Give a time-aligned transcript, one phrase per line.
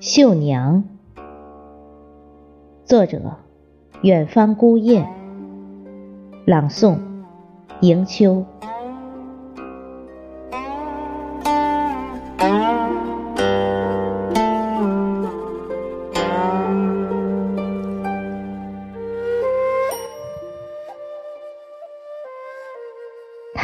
[0.00, 0.84] 绣娘，
[2.84, 3.38] 作者：
[4.02, 5.08] 远方孤雁，
[6.44, 6.98] 朗诵：
[7.80, 8.44] 迎秋。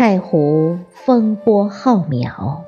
[0.00, 2.62] 太湖风波浩渺，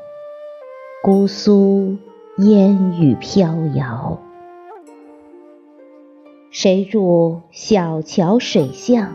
[1.03, 1.97] 姑苏。
[2.37, 4.19] 烟雨飘摇，
[6.51, 9.15] 谁住小桥水巷，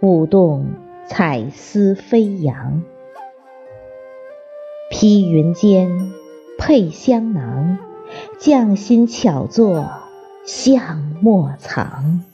[0.00, 0.66] 舞动
[1.06, 2.82] 彩丝飞扬？
[4.90, 6.10] 披云间，
[6.58, 7.78] 佩香囊，
[8.40, 9.88] 匠心巧作
[10.44, 12.24] 相莫藏。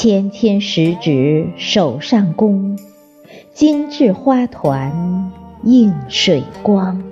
[0.00, 2.78] 纤纤十指手上工，
[3.52, 5.32] 精致花团。
[5.64, 7.02] 映水光，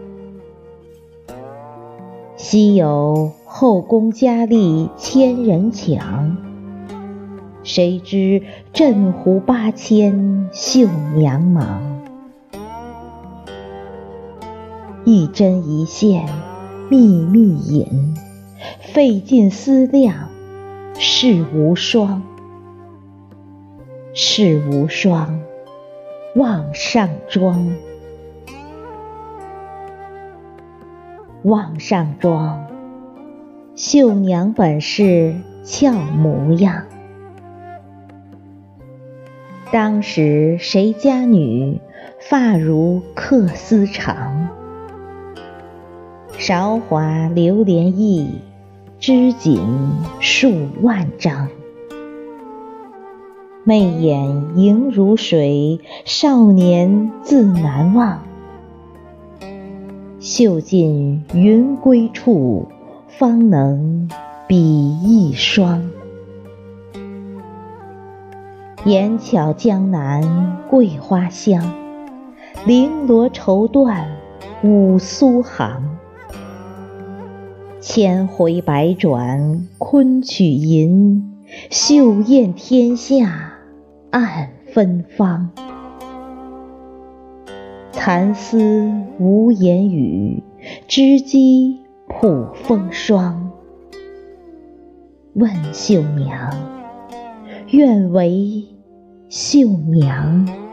[2.37, 6.37] 昔有后宫佳丽千人抢，
[7.65, 12.05] 谁知镇湖八千绣娘忙。
[15.05, 16.29] 一针一线
[16.89, 18.15] 密密引，
[18.79, 20.29] 费尽思量
[20.95, 22.23] 事无双。
[24.19, 25.43] 世无双，
[26.37, 27.69] 望上妆。
[31.43, 32.67] 望上妆，
[33.75, 36.85] 绣娘本是俏模样。
[39.71, 41.79] 当时谁家女
[42.19, 44.49] 发如客丝长？
[46.39, 48.41] 韶华流连意，
[48.99, 49.61] 织锦
[50.21, 51.51] 数万张。
[53.69, 58.23] 媚眼盈如水，少年自难忘。
[60.21, 62.69] 绣尽云归处，
[63.09, 64.09] 方能
[64.47, 65.83] 比翼双。
[68.85, 71.75] 眼巧江南桂花香，
[72.65, 74.05] 绫罗绸缎
[74.63, 75.83] 五苏杭。
[77.81, 83.55] 千回百转昆曲吟，绣艳天下
[84.17, 85.51] 暗芬芳。
[87.93, 90.43] 蚕丝无言语，
[90.89, 93.51] 织机普风霜。
[95.35, 96.51] 问绣娘，
[97.73, 98.65] 愿为
[99.29, 100.66] 绣娘。